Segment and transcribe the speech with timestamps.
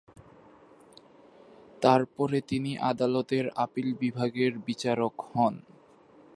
[1.81, 5.53] তারপরে তিনি আদালতের আপিল বিভাগের বিচারক হন।